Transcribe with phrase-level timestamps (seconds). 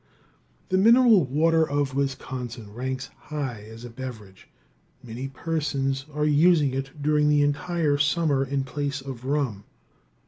[0.69, 4.47] ]The mineral water of Wisconsin ranks high as a beverage.
[5.03, 9.63] Many persons are using it during the entire summer in place of rum.